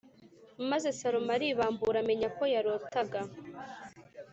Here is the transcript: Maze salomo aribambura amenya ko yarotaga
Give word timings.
Maze 0.69 0.87
salomo 0.99 1.31
aribambura 1.35 1.97
amenya 2.03 2.29
ko 2.37 2.43
yarotaga 2.53 3.19